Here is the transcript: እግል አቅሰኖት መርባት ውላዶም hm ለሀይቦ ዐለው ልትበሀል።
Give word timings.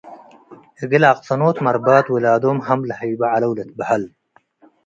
እግል 0.83 1.03
አቅሰኖት 1.11 1.57
መርባት 1.65 2.05
ውላዶም 2.13 2.59
hm 2.67 2.79
ለሀይቦ 2.89 3.19
ዐለው 3.33 3.51
ልትበሀል። 3.57 4.03